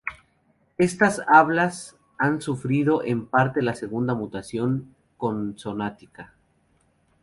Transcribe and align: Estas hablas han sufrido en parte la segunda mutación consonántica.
Estas 0.79 1.21
hablas 1.27 1.95
han 2.17 2.41
sufrido 2.41 3.03
en 3.03 3.27
parte 3.27 3.61
la 3.61 3.75
segunda 3.75 4.15
mutación 4.15 4.95
consonántica. 5.15 6.33